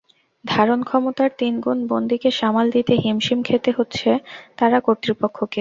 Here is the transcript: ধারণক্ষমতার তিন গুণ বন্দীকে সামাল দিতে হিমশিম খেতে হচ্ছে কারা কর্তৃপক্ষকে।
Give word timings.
ধারণক্ষমতার 0.45 1.29
তিন 1.37 1.53
গুণ 1.59 1.79
বন্দীকে 1.87 2.29
সামাল 2.31 2.67
দিতে 2.71 2.93
হিমশিম 2.95 3.39
খেতে 3.43 3.69
হচ্ছে 3.71 4.09
কারা 4.57 4.79
কর্তৃপক্ষকে। 4.79 5.49